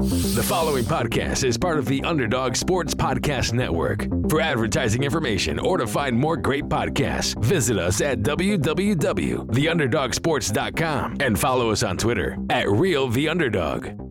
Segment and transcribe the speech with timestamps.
[0.00, 4.08] The following podcast is part of the Underdog Sports Podcast Network.
[4.30, 11.70] For advertising information or to find more great podcasts, visit us at www.theunderdogsports.com and follow
[11.70, 14.06] us on Twitter at RealTheUnderdog.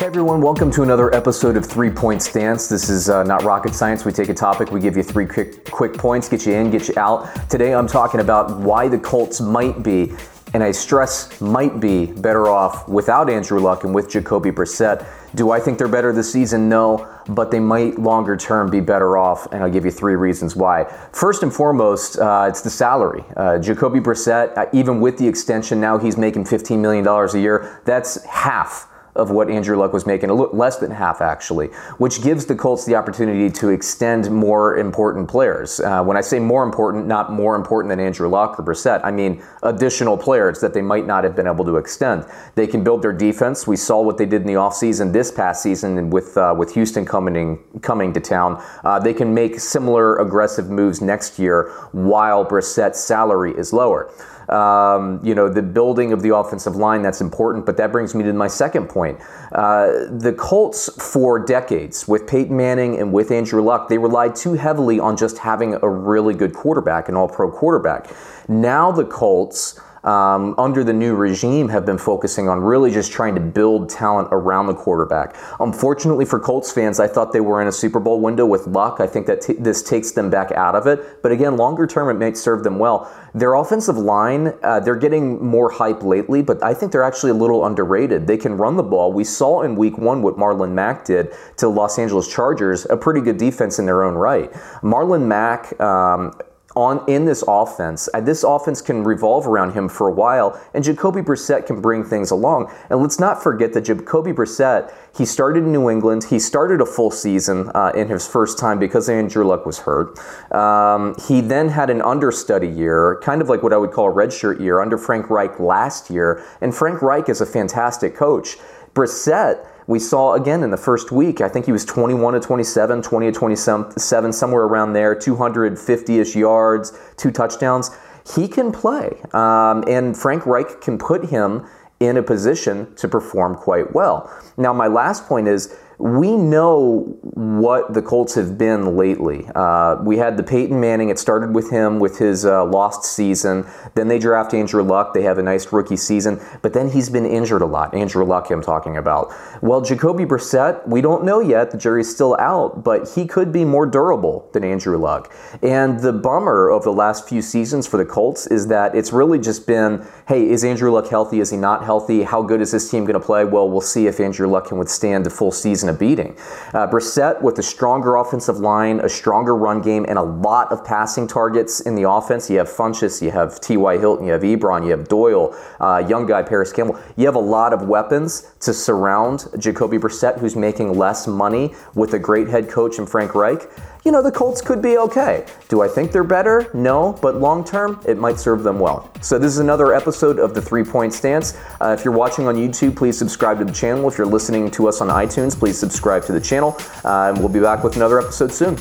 [0.00, 2.68] Hey everyone, welcome to another episode of Three Point Stance.
[2.68, 4.06] This is uh, not rocket science.
[4.06, 6.88] We take a topic, we give you three quick, quick points, get you in, get
[6.88, 7.28] you out.
[7.50, 10.14] Today I'm talking about why the Colts might be,
[10.54, 15.06] and I stress might be, better off without Andrew Luck and with Jacoby Brissett.
[15.34, 16.68] Do I think they're better this season?
[16.68, 20.54] No, but they might longer term be better off, and I'll give you three reasons
[20.54, 20.84] why.
[21.12, 23.24] First and foremost, uh, it's the salary.
[23.36, 27.80] Uh, Jacoby Brissett, uh, even with the extension, now he's making $15 million a year.
[27.86, 32.22] That's half of what Andrew Luck was making, a little less than half actually, which
[32.22, 35.80] gives the Colts the opportunity to extend more important players.
[35.80, 39.10] Uh, when I say more important, not more important than Andrew Luck or Brissett, I
[39.10, 42.24] mean additional players that they might not have been able to extend.
[42.54, 43.66] They can build their defense.
[43.66, 47.04] We saw what they did in the offseason this past season with uh, with Houston
[47.04, 48.62] coming coming to town.
[48.84, 54.10] Uh, they can make similar aggressive moves next year while Brissett's salary is lower.
[54.48, 58.24] Um, you know, the building of the offensive line, that's important, but that brings me
[58.24, 59.18] to my second point.
[59.52, 64.54] Uh, the Colts, for decades, with Peyton Manning and with Andrew Luck, they relied too
[64.54, 68.10] heavily on just having a really good quarterback, an all pro quarterback.
[68.48, 73.34] Now the Colts, um, under the new regime have been focusing on really just trying
[73.34, 75.36] to build talent around the quarterback.
[75.60, 78.98] Unfortunately for Colts fans, I thought they were in a Super Bowl window with luck.
[79.00, 81.22] I think that t- this takes them back out of it.
[81.22, 83.12] But again, longer term, it may serve them well.
[83.34, 87.34] Their offensive line, uh, they're getting more hype lately, but I think they're actually a
[87.34, 88.26] little underrated.
[88.26, 89.12] They can run the ball.
[89.12, 93.20] We saw in week one what Marlon Mack did to Los Angeles Chargers, a pretty
[93.20, 94.52] good defense in their own right.
[94.82, 96.32] Marlon Mack, um,
[96.76, 98.08] on in this offense.
[98.14, 102.04] Uh, this offense can revolve around him for a while, and Jacoby Brissett can bring
[102.04, 102.72] things along.
[102.90, 106.24] And let's not forget that Jacoby Brissett, he started in New England.
[106.24, 110.18] He started a full season uh, in his first time because Andrew Luck was hurt.
[110.52, 114.14] Um, he then had an understudy year, kind of like what I would call a
[114.14, 116.44] redshirt year, under Frank Reich last year.
[116.60, 118.56] And Frank Reich is a fantastic coach.
[118.94, 123.02] Brissett we saw again in the first week, I think he was 21 to 27,
[123.02, 127.90] 20 to 27, somewhere around there, 250 ish yards, two touchdowns.
[128.34, 129.20] He can play.
[129.32, 131.66] Um, and Frank Reich can put him
[131.98, 134.30] in a position to perform quite well.
[134.56, 139.46] Now, my last point is we know what the Colts have been lately.
[139.54, 141.10] Uh, we had the Peyton Manning.
[141.10, 143.66] It started with him with his uh, lost season.
[143.94, 145.14] Then they draft Andrew Luck.
[145.14, 147.94] They have a nice rookie season, but then he's been injured a lot.
[147.94, 149.32] Andrew Luck, I'm talking about.
[149.62, 151.70] Well, Jacoby Brissett, we don't know yet.
[151.70, 155.32] The jury's still out, but he could be more durable than Andrew Luck.
[155.62, 159.38] And the bummer of the last few seasons for the Colts is that it's really
[159.38, 161.40] just been, hey, is Andrew Luck healthy?
[161.40, 162.22] Is he not healthy?
[162.22, 163.44] How good is this team going to play?
[163.44, 166.36] Well, we'll see if Andrew Luck can withstand the full season of beating.
[166.74, 170.84] Uh, Brissett with a stronger offensive line, a stronger run game, and a lot of
[170.84, 172.50] passing targets in the offense.
[172.50, 173.98] You have Funchess, you have T.Y.
[173.98, 176.98] Hilton, you have Ebron, you have Doyle, uh, young guy Parris Campbell.
[177.16, 182.14] You have a lot of weapons to surround Jacoby Brissett, who's making less money with
[182.14, 183.68] a great head coach in Frank Reich
[184.04, 185.46] you know, the Colts could be okay.
[185.68, 186.68] Do I think they're better?
[186.74, 189.10] No, but long term, it might serve them well.
[189.20, 191.56] So, this is another episode of the Three Point Stance.
[191.80, 194.08] Uh, if you're watching on YouTube, please subscribe to the channel.
[194.08, 196.76] If you're listening to us on iTunes, please subscribe to the channel.
[197.04, 198.76] Uh, and we'll be back with another episode soon.